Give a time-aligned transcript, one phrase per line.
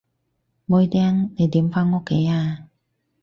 [0.65, 2.65] 妹釘，你點返屋企啊？